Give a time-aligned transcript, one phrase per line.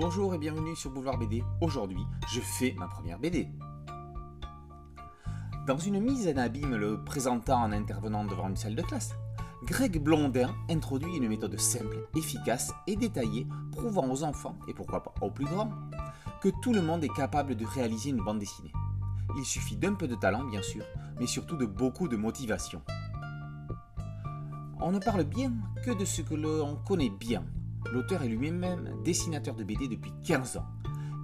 [0.00, 1.44] Bonjour et bienvenue sur Boulevard BD.
[1.60, 3.50] Aujourd'hui, je fais ma première BD.
[5.66, 9.12] Dans une mise en abîme le présentant en intervenant devant une salle de classe,
[9.64, 15.12] Greg Blondin introduit une méthode simple, efficace et détaillée prouvant aux enfants, et pourquoi pas
[15.20, 15.70] aux plus grands,
[16.40, 18.72] que tout le monde est capable de réaliser une bande dessinée.
[19.36, 20.82] Il suffit d'un peu de talent bien sûr,
[21.18, 22.80] mais surtout de beaucoup de motivation.
[24.80, 25.52] On ne parle bien
[25.84, 27.44] que de ce que l'on connaît bien,
[27.92, 30.66] L'auteur est lui-même dessinateur de BD depuis 15 ans.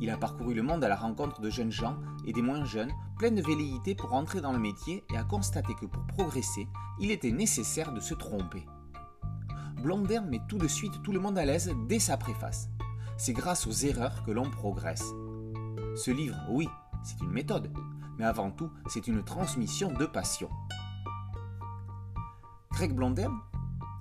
[0.00, 1.96] Il a parcouru le monde à la rencontre de jeunes gens
[2.26, 5.74] et des moins jeunes, pleins de velléité pour entrer dans le métier et a constaté
[5.74, 6.66] que pour progresser,
[6.98, 8.64] il était nécessaire de se tromper.
[9.82, 12.70] Blondin met tout de suite tout le monde à l'aise dès sa préface.
[13.18, 15.04] C'est grâce aux erreurs que l'on progresse.
[15.96, 16.68] Ce livre, oui,
[17.02, 17.70] c'est une méthode,
[18.18, 20.48] mais avant tout, c'est une transmission de passion.
[22.72, 23.32] Greg Blondin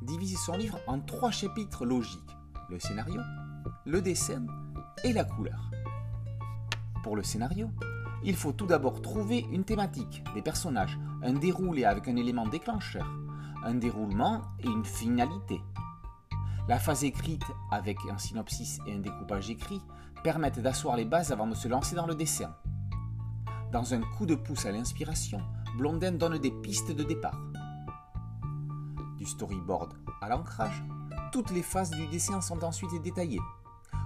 [0.01, 2.32] divise son livre en trois chapitres logiques
[2.73, 3.21] le scénario,
[3.85, 4.47] le dessin
[5.03, 5.69] et la couleur.
[7.03, 7.69] Pour le scénario,
[8.23, 13.07] il faut tout d'abord trouver une thématique, des personnages, un déroulé avec un élément déclencheur,
[13.63, 15.61] un déroulement et une finalité.
[16.67, 19.81] La phase écrite avec un synopsis et un découpage écrit
[20.23, 22.55] permettent d'asseoir les bases avant de se lancer dans le dessin.
[23.71, 25.41] Dans un coup de pouce à l'inspiration,
[25.77, 27.39] Blondin donne des pistes de départ.
[29.17, 30.83] Du storyboard à l'ancrage,
[31.33, 33.41] toutes les phases du dessin sont ensuite détaillées.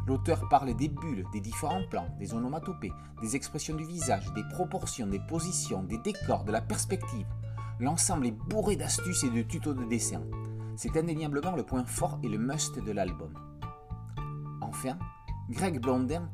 [0.07, 5.07] L'auteur parle des bulles, des différents plans, des onomatopées, des expressions du visage, des proportions,
[5.07, 7.27] des positions, des décors, de la perspective.
[7.81, 10.21] L'ensemble est bourré d'astuces et de tutos de dessin.
[10.77, 13.33] C'est indéniablement le point fort et le must de l'album.
[14.61, 14.97] Enfin,
[15.49, 16.29] Greg Blondin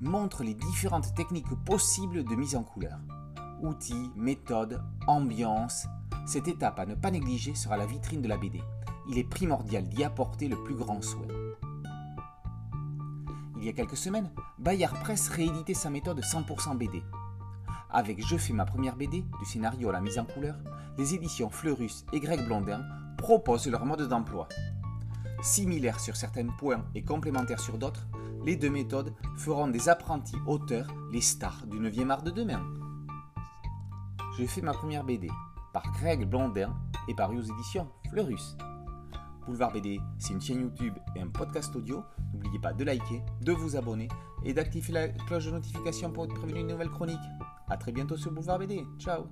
[0.00, 2.98] montre les différentes techniques possibles de mise en couleur.
[3.60, 5.86] Outils, méthodes, ambiance.
[6.30, 8.62] Cette étape à ne pas négliger sera la vitrine de la BD
[9.10, 11.26] il est primordial d'y apporter le plus grand soin.
[13.56, 17.02] Il y a quelques semaines, Bayard Press rééditait sa méthode 100% BD.
[17.90, 20.54] Avec Je fais ma première BD, du scénario à la mise en couleur,
[20.96, 22.84] les éditions Fleurus et Greg Blondin
[23.18, 24.48] proposent leur mode d'emploi.
[25.42, 28.06] Similaires sur certains points et complémentaires sur d'autres,
[28.44, 32.64] les deux méthodes feront des apprentis auteurs les stars du 9e art de demain.
[34.38, 35.28] Je fais ma première BD
[35.72, 36.74] par Greg Blondin
[37.08, 38.56] et par aux éditions Fleurus.
[39.46, 42.04] Boulevard BD, c'est une chaîne YouTube et un podcast audio.
[42.32, 44.08] N'oubliez pas de liker, de vous abonner
[44.44, 47.18] et d'activer la cloche de notification pour être prévenu une nouvelle chronique.
[47.68, 48.84] A très bientôt sur Boulevard BD.
[48.98, 49.24] Ciao